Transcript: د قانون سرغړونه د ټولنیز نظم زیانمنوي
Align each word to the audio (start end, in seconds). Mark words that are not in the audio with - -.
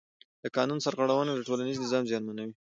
د 0.43 0.45
قانون 0.55 0.79
سرغړونه 0.85 1.31
د 1.33 1.39
ټولنیز 1.47 1.77
نظم 1.83 2.03
زیانمنوي 2.09 2.53